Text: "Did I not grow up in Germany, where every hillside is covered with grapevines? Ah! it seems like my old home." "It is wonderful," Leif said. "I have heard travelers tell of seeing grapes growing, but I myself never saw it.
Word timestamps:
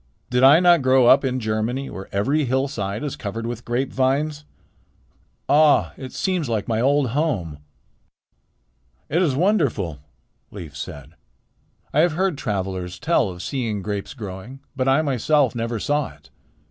"Did 0.31 0.41
I 0.41 0.59
not 0.59 0.81
grow 0.81 1.05
up 1.05 1.23
in 1.23 1.39
Germany, 1.39 1.87
where 1.91 2.09
every 2.11 2.45
hillside 2.45 3.03
is 3.03 3.15
covered 3.15 3.45
with 3.45 3.63
grapevines? 3.63 4.45
Ah! 5.47 5.93
it 5.95 6.11
seems 6.11 6.49
like 6.49 6.67
my 6.67 6.81
old 6.81 7.09
home." 7.09 7.59
"It 9.09 9.21
is 9.21 9.35
wonderful," 9.35 9.99
Leif 10.49 10.75
said. 10.75 11.13
"I 11.93 11.99
have 11.99 12.13
heard 12.13 12.35
travelers 12.35 12.97
tell 12.97 13.29
of 13.29 13.43
seeing 13.43 13.83
grapes 13.83 14.15
growing, 14.15 14.59
but 14.75 14.87
I 14.87 15.03
myself 15.03 15.53
never 15.53 15.79
saw 15.79 16.07
it. 16.15 16.31